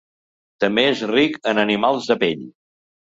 També 0.65 0.85
és 0.93 1.03
ric 1.13 1.37
en 1.51 1.61
animals 1.65 2.09
de 2.13 2.21
pell. 2.25 2.43